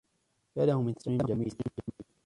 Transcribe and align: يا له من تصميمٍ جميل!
يا 0.55 0.63
له 0.67 0.81
من 0.81 0.93
تصميمٍ 0.97 1.17
جميل! 1.29 1.53